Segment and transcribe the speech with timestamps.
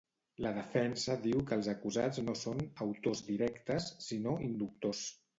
[0.43, 5.03] La defensa diu que els acusats no són "autors directes" sinó "inductors".